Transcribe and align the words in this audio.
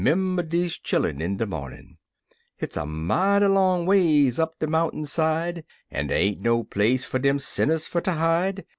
'member 0.03 0.41
deze 0.41 0.79
chillun 0.79 1.21
in 1.21 1.37
de 1.37 1.45
momin'— 1.45 1.95
Hit's 2.57 2.75
a 2.75 2.87
mighty 2.87 3.45
long 3.45 3.85
ways 3.85 4.39
up 4.39 4.57
de 4.57 4.65
mountain 4.65 5.05
side, 5.05 5.63
En 5.91 6.07
dey 6.07 6.15
ain't 6.17 6.41
no 6.41 6.63
place 6.63 7.05
far 7.05 7.19
dem 7.19 7.37
sinners 7.37 7.85
fer 7.85 8.01
ter 8.01 8.13
hide. 8.13 8.65